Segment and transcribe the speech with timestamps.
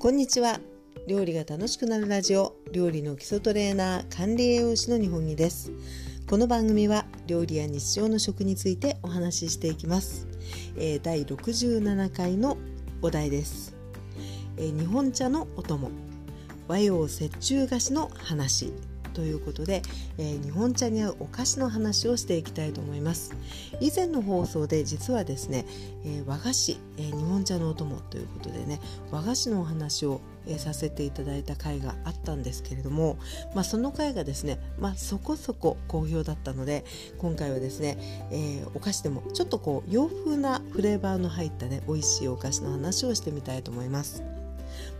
[0.00, 0.60] こんにちは。
[1.06, 2.56] 料理が楽しくなるラジオ。
[2.72, 5.72] 料理の基礎トレーナー管理栄養士の日本木です。
[6.26, 10.26] この番組は料理や日常の食についてお話ししていきます、
[10.78, 12.56] えー、第67回の
[13.02, 13.76] お題です、
[14.56, 15.90] えー、日本茶のお供。
[16.66, 18.72] 和洋折衷菓子の話。
[19.20, 19.82] ということで、
[20.16, 23.34] えー、日本茶に合うお菓子の話をしていきたいと思います
[23.78, 25.66] 以前の放送で実はですね、
[26.06, 28.80] えー、和菓子、えー、日本茶のお供ということでね
[29.10, 33.18] 和菓子のお話を、えさせていただいた回があったんですけれども、
[33.54, 36.86] まあ、その回がですね、まあ、そこそこ好評だったので
[37.18, 37.98] 今回はですね、
[38.32, 44.22] えお菓子でもちょっとこう洋風なフレーバーの入ったね美味しいお菓子の話をしてみたいと思います。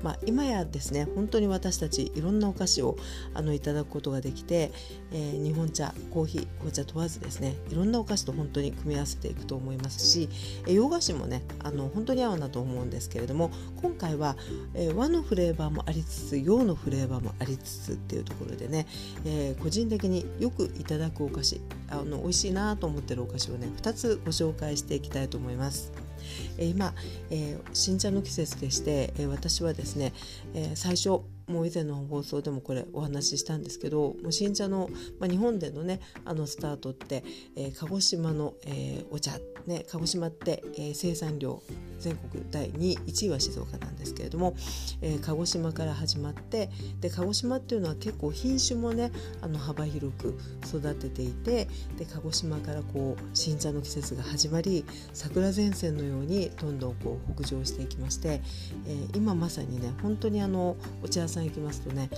[0.02, 2.96] まあ、今やですね本当に私たちいろんなお菓子を
[3.34, 4.72] あのいただくことができて、
[5.12, 10.28] えー、日本茶コーヒー紅茶問わずですねいろんなお菓子と本当に組み合わせていくと思いますし、
[10.66, 13.50] えー、洋菓子もねあの本当に合うなと思うんですけれども
[13.82, 14.36] 今回は、
[14.74, 18.86] えー、和のフレーバーもありつつ洋のフレーバーもありつつっていうところでね、
[19.24, 26.09] えー、個人的によくいただくお菓子あの美味しいなと思ってるお菓子をね2つご紹介していきたいと思います。
[26.58, 26.94] 今、
[27.30, 30.12] えー、新茶の季節でして、え、私はですね、
[30.54, 31.20] え最初
[31.50, 37.24] もう以前の放送でもこれお話ししたんですけどもう新茶の、まあ、日本でのねあのスタートって、
[37.56, 39.32] えー、鹿児島の、えー、お茶、
[39.66, 41.62] ね、鹿児島って、えー、生産量
[41.98, 44.54] 全国第2位1位は静岡なんですけれども、
[45.02, 49.12] えー、鹿児島から始まってで鹿児島っていうのは結構品種もね
[49.42, 51.66] あの幅広く育てていて
[51.98, 58.40] で鹿児島からこう新茶の季節が始まり桜前線のようにどんどんこう北上していきまして、
[58.86, 62.10] えー、今まさにね本当にあのお茶屋さんさん行きますとね、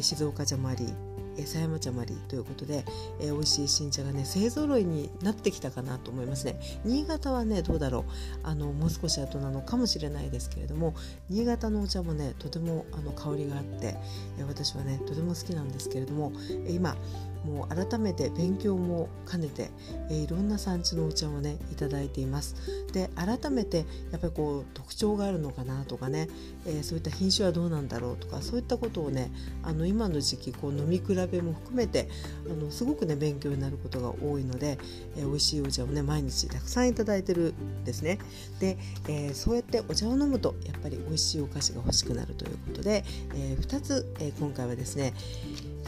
[0.00, 1.05] 静岡ジャマリー。
[1.36, 2.84] り狭山茶まりということで、
[3.20, 6.58] えー、美味しい新茶がね勢ぞろいになってきたかなと思いますね。
[6.84, 8.04] 新潟はねどうだろう。
[8.42, 10.94] あのもう少し後なのかもしれないですけれども
[11.28, 13.96] 新潟のお茶もねとてもあの香りがあって、
[14.38, 16.32] え、私はねとても好きなんですけれども、
[16.66, 16.96] え、今
[17.44, 19.70] もう改めて勉強も兼ねて、
[20.10, 22.56] え、いろんな産地のお茶をねいただいています。
[22.92, 26.28] で改めてやっぱりこう特徴があるのかなとかね、
[26.66, 29.30] え、そういった品種はどうなんだろうとかそういったことをね
[29.62, 32.08] あの今の時期こう飲み比べべも含めて
[32.50, 34.78] あのすごくね勉強になることが多いので、
[35.16, 38.18] えー、美味しいお茶をね毎日たくさんいただいてるんですね。
[38.60, 38.78] で、
[39.08, 43.04] えー、そうやってお茶を飲むとやっぱり美味しいお菓子が欲しくなるということで、
[43.34, 45.14] えー、2つ、えー、今回はですね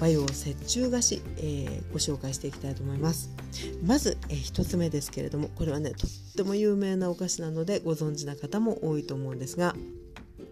[0.00, 0.31] 和洋折
[0.66, 3.31] 衷菓子、えー、ご紹介していきたいと思います。
[3.84, 9.75] まず、えー、1つ目ですけれどもこれはねとっても有名なお菓子なのでご存知な方も多いと思うんですが、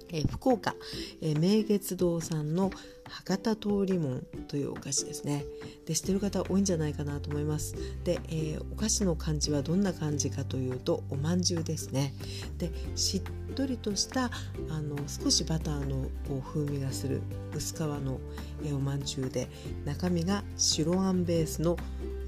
[0.09, 0.75] えー、福岡、
[1.21, 2.71] えー、明月堂さんの
[3.09, 5.45] 博多通りもんというお菓子ですね。
[5.87, 7.75] で知ってる方多いんじゃないかなと思います。
[8.05, 12.15] で、えー、お菓子の漢字はどんな漢字かというとおまんじゅうですね。
[12.59, 14.31] でしっとりとした
[14.71, 17.23] あの少しバターのこう風味がする
[17.55, 18.19] 薄皮の、
[18.65, 19.49] えー、おまんじゅうで
[19.85, 21.77] 中身が白あんベースの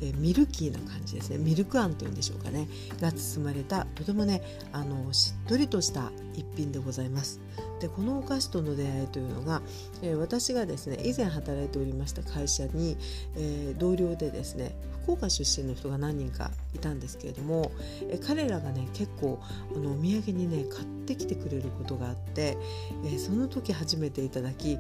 [0.00, 1.38] えミルキーな感じですね。
[1.38, 2.69] ミルクあんというんでしょうかね。
[3.00, 4.42] が包まれたとてもね
[4.72, 7.41] あのしっとりとした一品でございます。
[7.81, 9.62] でこのお菓子との出会いというのが、
[10.03, 12.97] えー、私がですね以前働いておりました会社に、
[13.36, 17.70] えー、同僚でですね福岡出身の人が何人かいたんですけれども、
[18.10, 19.41] えー、彼らがね結構
[19.75, 22.59] あのお土産にね買ってきてくれることがあって、
[23.06, 24.78] えその時初めていただき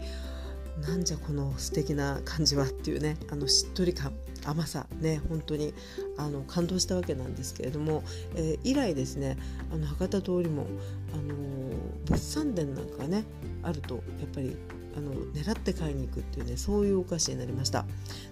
[0.86, 4.12] なんじゃこの素敵な感じはっていうねあのしっとり感。
[4.44, 5.74] 甘さね本当に
[6.16, 8.02] あの感動したわけなんですけれども、
[8.34, 9.36] えー、以来ですね
[9.72, 10.66] あの博多通りも、
[11.12, 13.24] あのー、物産展なんかね
[13.62, 14.02] あるとやっ
[14.34, 14.56] ぱり
[14.98, 17.84] あの狙って買いに行くっていうねそういうお菓子になりました。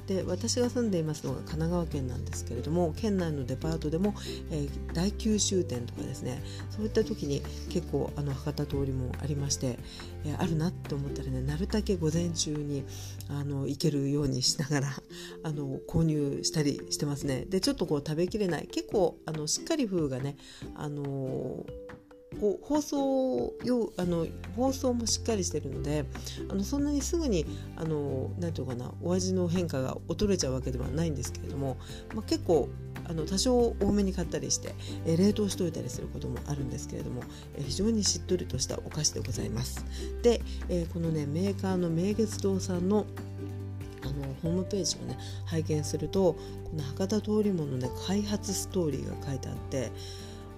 [0.08, 4.14] で私が住んでいますのが神奈川県なんですけれども県内のデパートでも、
[4.50, 9.78] えー、大九州店とかですねそういった時に結構あの博多通りもありまして、
[10.24, 12.84] えー、あるなって思ったらねなるだけ午前中に
[13.28, 14.88] あの行けるようにしながら
[15.42, 17.44] あの購入したりしてますね。
[17.48, 20.36] でちょっとこう食べきれない結構あのしっかり風がね
[20.74, 21.95] あのー
[22.40, 26.04] こう放送用あの放送もしっかりしてるので
[26.50, 27.46] あのそんなにすぐに
[27.76, 31.76] あのなんていうかなお味の変化が衰えちゃうわけではないんですけれども、
[32.14, 32.68] まあ、結構
[33.08, 34.74] あの多少多めに買ったりして、
[35.06, 37.22] えー、冷凍しておいたりすることもあるんですけれども、
[37.56, 39.84] えー、非常にしっとりとしたお菓子でございます。
[40.22, 43.06] で、えー、このねメーカーの明月堂さんの
[44.02, 44.12] あの
[44.42, 46.38] ホームページをね拝見するとこ
[46.76, 49.90] の博多通りものね開発ストーリーが書いてあって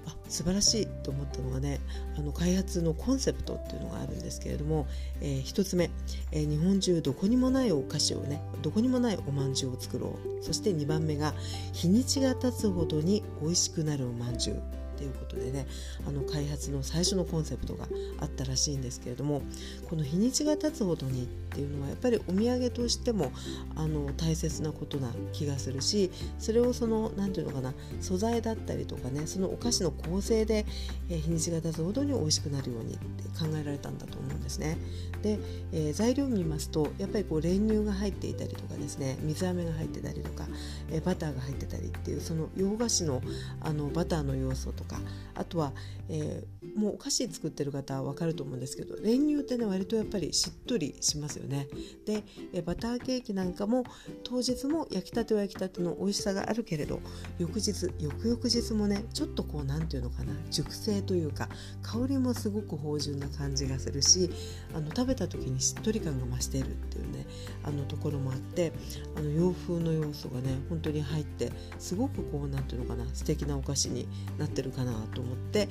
[0.09, 1.81] あ素晴らしいと思ったのがね
[2.17, 4.87] あの開発のコンセプトっていうのがあるんですけれども、
[5.21, 5.91] えー、1つ目、
[6.33, 10.45] えー、日本中どこにもないお菓子をねどこにもないおまんじゅうを作ろう。
[10.45, 11.35] そして2番目が
[11.73, 14.63] 日にちが経つほどに美味しくなるおまんじゅう
[14.99, 15.67] っていうことでね
[16.07, 17.87] あの開発の最初のコンセプトが
[18.21, 19.43] あったらしいんですけれども
[19.89, 23.31] この日にちが経つほどにっていうのはやっぱりお土産としても
[23.77, 26.11] あの大切なことな気がするし
[26.41, 30.67] それをその何て言うのかな素材だったりとかねそのお菓子の構成で、
[31.09, 34.79] え、日にちが経つほどに美味しくなるようにって考えられたんだと思うんですね。
[35.23, 35.39] で、
[35.73, 40.47] えー、材料を見ますとやっぱりこう練乳が入っていたりとかですね水飴が入ってたりとか、
[40.91, 43.23] えー、バターが入ってたりっていうその洋菓子の
[43.61, 45.01] あのバターの要素とか
[45.35, 45.73] あとは、
[46.09, 51.67] えー、もうお菓子作ってる方は分かると思うんですけど練乳ってね割とやっぱりしっとりしますよね。
[52.07, 52.23] で、
[52.53, 53.85] えバターケーキなんかも
[54.23, 57.01] 当日も焼きたては焼きたての美味しさがあるけれど
[57.39, 61.49] 翌日翌々日もねちょっとこう何て言うのかな熟成というか
[61.83, 64.31] 香りもすごく芳醇な感じがするし
[64.75, 67.27] あの食べた時にしっとり感が増しているっていうね
[67.65, 68.73] あのところもあって
[69.17, 74.07] あの洋風の要素がね本当に入ってすごくこう何て言うのかな素敵なお菓子に
[74.39, 75.65] なってるかなと思って、え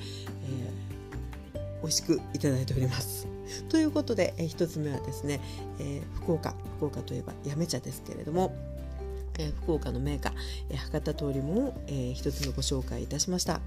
[0.94, 0.97] ー、
[1.82, 3.28] 美味しくいただいております。
[3.70, 5.40] ということで、えー、1つ目はですね、
[5.80, 8.54] えー、福岡福岡といえば八女茶ですけれども
[9.40, 10.34] えー、福岡のメーカー、
[10.70, 13.62] えー、博多通りも、えー、一つのご紹介いたしました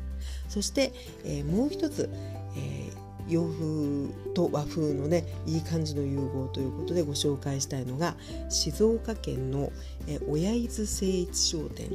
[0.48, 0.92] そして、
[1.24, 2.10] え、もう一つ、
[2.56, 2.90] え、
[3.28, 8.16] 洋風と和風のねいい感じの融合ということでご紹介したいのが
[8.48, 9.70] 静岡県の、
[10.08, 11.90] え、親伊豆誠一商店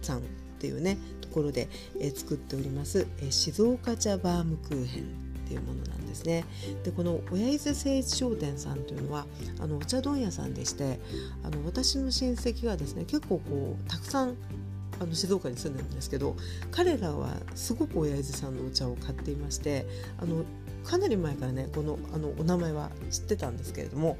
[0.00, 0.20] さんっ
[0.60, 1.68] ていうねところで、
[2.00, 6.44] え、作っております、え、静岡茶バームクーヘンっていうものなんですね。
[6.84, 9.26] でこの親伊豆誠一商店さんというのは
[9.60, 11.00] あのお茶問屋さんでして
[11.42, 14.36] あの私の親戚がですね結構こうたくさん
[15.00, 16.36] あの静岡に住んでるんですけど
[16.70, 19.86] 彼らはすごく親伊豆さんのお茶を買っていまして
[20.20, 20.44] あの
[20.84, 24.18] かなり前からねこのあのお名前は知ってたんですけれども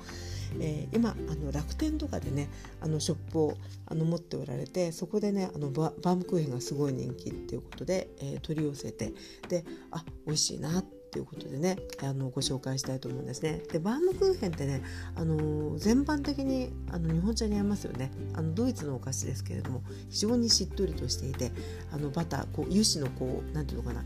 [0.60, 2.48] えー、今あの楽天とかでね
[2.80, 3.54] あのショップを
[3.86, 9.12] あの持っておられてそこでねあのバームクーヘンがすごい人気っていうことで、えー、取り寄せて
[9.48, 13.62] であ美味しいなっていうことでねあのご紹介したいと思うんですね。
[13.72, 14.82] でバームクーヘンってね
[15.14, 21.52] あの全般的にあの日本茶に合いますよねあのドイツのお菓子ですけれども非常にしっとりとしていて
[21.92, 24.04] あのバターこう油脂のこうなんていうのかな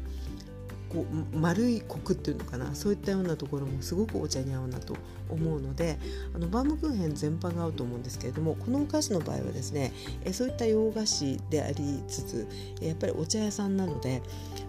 [0.92, 4.94] こう丸いコクっていうのかなそういったようなところもすごくお茶に合うなと
[5.30, 5.98] 思うので
[6.34, 9.92] あのバームクーヘン全般が合うと思うんですけれどもこのお菓子の場合はですね
[10.24, 12.46] えそういった洋菓子でありつつ
[12.80, 14.22] やっぱりお茶屋さんなので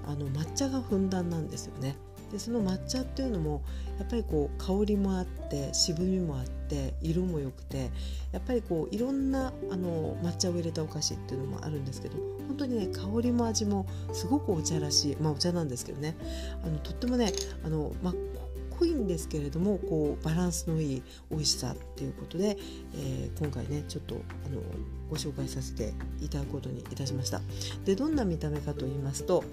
[0.07, 1.95] あの抹茶がふんだんなんですよね。
[2.33, 3.61] でその抹茶っていうのも
[3.99, 7.91] やっぱりこう香りもあって渋みもあって色も良くて
[8.31, 16.15] やっぱりこういろんなあの抹茶を入れたお菓子っていうのもあるんですけど本当にね香りも味もすごくお茶らしいまあお茶なんですけどね
[16.65, 17.31] あのとってもね
[17.63, 18.13] あの、まあ、
[18.79, 22.57] 濃いんですけれどもこうバランスのいい美味しさっていうことで、
[22.95, 24.59] えー、今回ねちょっとあの
[25.07, 27.41] ご紹介させていただくことにいたしました。
[27.85, 29.43] でどんな見た目かと言いますと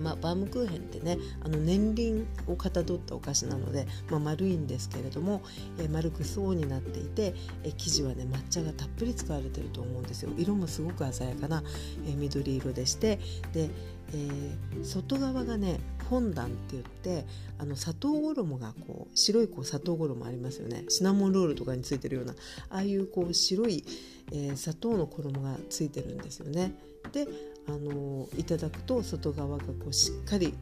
[0.00, 5.42] まあ、バームクーヘンってねあの年輪をかたどったお菓子なので、まあ、丸いんですけれども、
[5.78, 10.30] えー、丸く層になっていて、えー、生地はね抹茶がたっぷり使われてると思うんですよ。
[10.36, 11.62] 色もすごく鮮やかな、
[12.06, 13.18] えー、緑色でして
[13.52, 13.70] で、
[14.12, 17.24] えー、外側がねフォンダンって言って
[17.58, 22.34] あの砂糖衣がこう白いこう砂糖衣ありますよねシナモンロールとかについてるような
[22.70, 23.84] ああいうこう白い、
[24.32, 26.74] えー、砂糖の衣がついてるんですよね。
[27.12, 27.26] で
[27.68, 30.54] あのいただくと外側がこうしっかり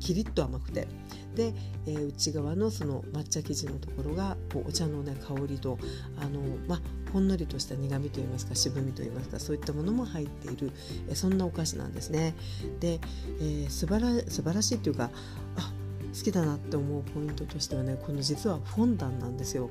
[0.00, 0.88] キリッと甘くて
[1.36, 1.54] で、
[1.86, 5.78] えー、内側のその抹茶生地のところがこうお茶のね香りと
[6.18, 6.80] あの、ま
[7.12, 10.72] ほんのりとした苦みといいますか渋みといいますかそういったものも入っている、
[11.08, 12.34] えー、そんなお菓子なんですね。
[12.80, 12.98] で、
[13.40, 15.10] えー、素晴ら素晴らしいというか
[15.56, 15.72] あ
[16.16, 19.70] 好きだなって思うポイントとしてはねこの実はフォンダンなんですよ。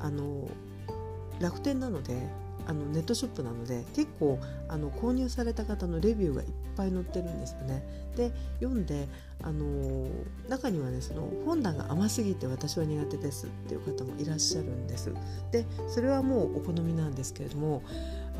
[0.00, 0.48] あの
[1.40, 2.28] 楽天なので
[2.66, 7.82] あのネットショップなので結構あの購入された方のレビューがいっぱい載ってるんですよね。
[8.16, 9.08] で読んで、
[9.42, 10.08] あの、
[10.48, 15.12] 中にはねその本棚が甘すぎて私は苦手ですっていう方もいらっしゃるんです。
[15.50, 17.82] でそれはもうお好みなんですけれども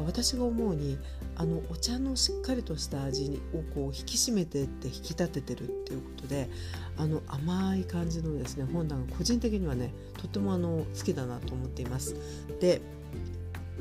[0.07, 0.99] 私が思うに
[1.37, 6.49] あのお茶のしっかりとした味をこう引き締めてって引き立ててるっていうことで
[6.97, 12.17] あの甘い感じのですね本棚が個人的にはねとってもあの好きだなと思っています。
[12.61, 12.81] で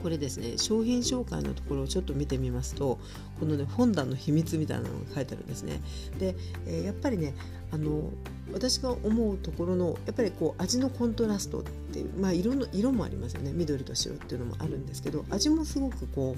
[0.03, 2.99] これですね商品紹介のところをちょっと見てみますと
[3.39, 5.79] このね本棚の秘密みたいなのが書いてあるんですね。
[6.19, 6.35] で、
[6.67, 7.33] えー、やっぱりね
[7.71, 8.11] あの
[8.51, 16.35] 私が思うところのやっぱりこう味のコントラストっていうまあ色の色もありますよね緑と白っていうのもあるんですけど味もすごくこ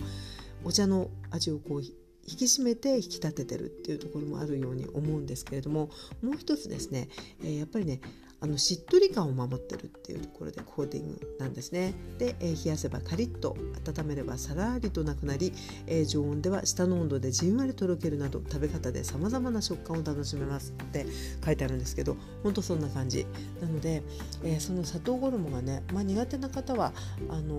[0.63, 5.89] うお茶の味をこう引き締めて引き立ててるっていうところもあるように思うんですけれども
[6.21, 7.07] もう一つですね、
[7.43, 7.99] えー、やっぱりね
[8.45, 11.95] あのしっとり感を守ってるっていうところでコーティングなんですね。
[12.19, 15.51] で、えー、冷やせばカリッと温めればさらりとなくなり、
[15.87, 20.73] えー、常温では下の温度でじんわりとろけるなど食べ方でさまざまな食感を楽しめます。
[20.79, 21.07] って
[21.43, 23.25] 書いてあるんですけどほんとそんな感じ。
[23.61, 24.03] なので、
[24.43, 26.93] えー、その砂糖衣がね、まあ、苦手な方は
[27.29, 27.57] あの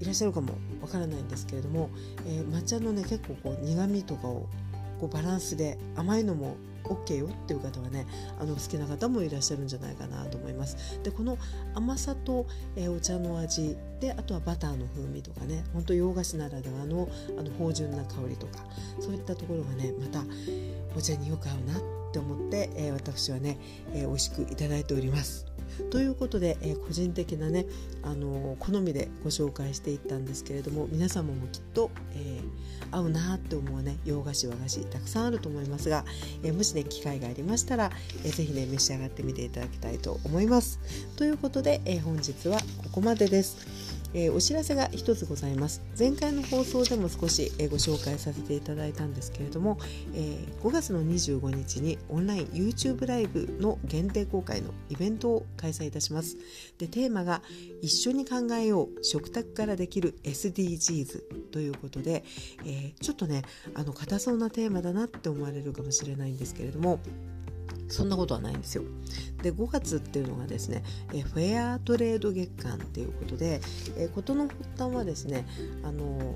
[0.00, 1.88] いらっしゃるかもわからないんですけれども、
[2.26, 4.48] え抹茶のね結構こう苦味とかを
[5.02, 8.06] こうバランスで甘いのも OK よっていう方はね
[8.38, 11.00] あの好きな方もいらっしゃるんじゃないかなと思います。
[11.02, 11.38] でこの
[11.74, 18.64] 甘さと、えー、お茶の味であとはバターの風味とかねほんと洋菓子ならではのあの芳醇な香りとか
[19.00, 20.22] そういったところがねまた
[20.96, 23.58] お茶によく合うなって思って、えー、私はね、
[23.92, 25.51] えー、美味しくいただいております。
[25.90, 27.66] ということで、えー、個人的なね、
[28.02, 36.04] あのー、好みでご紹介していったんですけれども皆様もきっと、えー、合うなって思うね洋菓子和菓子たくさんあると思いますが、
[36.42, 37.90] えもしね機会がありましたら、
[38.24, 40.80] えー、ぜひね召し上がってみていただきたいと思います。
[41.16, 43.91] ということで、え本日はここまでです。
[44.14, 45.82] えー、お知らせが一つございます。
[45.98, 49.78] 前回の放送でも少し、えー、ご紹介させていただいたんですけれども、
[50.14, 56.36] えー、5月の25日にオンライン YouTube ライブの限定公開のイベントを開催いたします。
[56.78, 57.42] でテーマが
[57.80, 62.24] 一緒に考えよう食卓からできる SDGs ということで、
[62.64, 63.42] えちょっとね
[63.74, 67.00] あの硬そうなテーマだなって思われるかもしれないんですけれども
[67.92, 68.84] そんなことはないんですよ。
[69.42, 70.82] で5月っていうのがですね
[71.12, 73.60] えフェアトレード月間っていうことで
[73.96, 75.46] え事の発端はですね
[75.82, 76.34] あの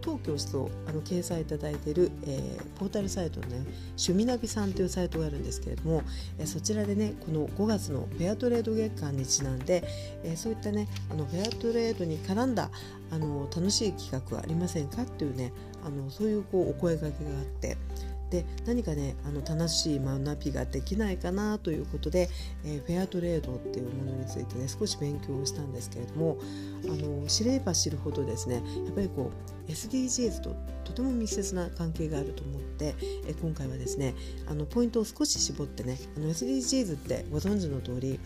[0.00, 3.58] 当教室をあの掲載いただいている、えー、ポータルサイトのね
[3.90, 6.02] 趣味ナビさんというサイトがあるんですけれども、
[6.38, 9.84] えー、そちらでねこの5月のフェアトレード月間にちなんで、
[10.24, 12.70] えー、そういったねあのフェアトレードに絡んだ
[13.10, 15.52] あの楽しい企画はありませんかっていうね
[15.84, 17.76] あのそういうこうお声掛けがあって
[18.30, 22.28] で何かねあの楽しい学びができないかなということで、
[22.64, 26.38] えー、フェアトレードっていうものについてね少し勉強をしたんですけれども
[26.84, 32.94] あの知れば知るほどですねやっぱりこう SDGs ととても密接な関係があると思って、
[33.26, 34.14] え今回はですね
[34.48, 38.18] あのポイントを少し絞ってねあの SDGs ってご存知の通り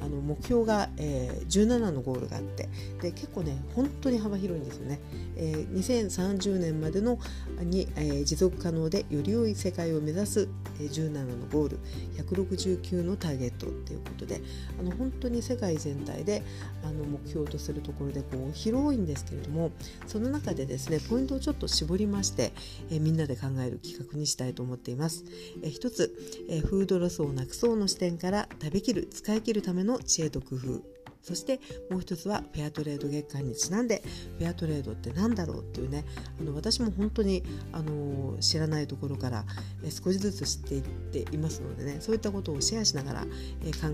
[0.00, 2.68] あの目標が、えー、17のゴールがあって
[3.00, 5.00] で結構ね本当に幅広いんですよね、
[5.36, 7.18] えー、2030年までの
[7.60, 10.48] に、えー、持続可能でより良い世界を目指す、
[10.80, 11.78] えー、17のゴール
[12.18, 14.40] 169のターゲットっていうことで
[14.78, 16.42] あの本当に世界全体で
[16.84, 19.72] あの目標とするところでこう広いんですけれども
[20.06, 22.52] その中でですねでポイントをちょっと絞りまして、
[22.90, 25.24] え、みんなで考える企画にしたいと思っています、
[25.62, 26.16] え、一つ、
[26.48, 30.95] え、フードロスをなくそうの視点から食べきる使い切るための知恵と工夫。
[31.26, 31.58] そして
[31.90, 34.00] もう一つはフェアトレード月間にちなんで
[34.38, 36.04] フェアトレードって何だろうっていうね
[36.40, 37.42] あの私も本当に
[37.72, 39.44] あの知らないところから
[39.90, 43.28] 少しずつ知っていっていますのでねそういったことをシェアしながら考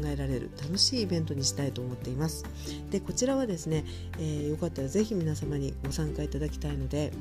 [0.04, 2.44] えられる楽しいイベントにしたいと思っています。
[2.90, 3.86] でこちらはですね、
[4.18, 7.12] えー、よかったらぜひ皆様にご参加いただきたいので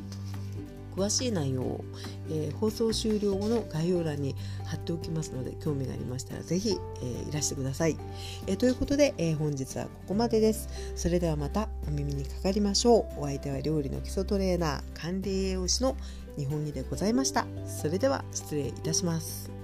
[0.96, 1.86] 詳しい内容を、
[2.30, 7.98] えー、放送終了後の概要欄に貼っておきますので興味がありましたら是非、えー、いらしてください、
[8.48, 10.70] えー、ということで、え本日はここまでです。
[10.96, 13.22] それではまたお耳にかかりましょう。
[13.22, 15.96] お相手は料理の基礎トレーナー管理栄養士の
[16.38, 17.46] 日本木でございました。
[17.66, 19.61] それでは失礼いたします。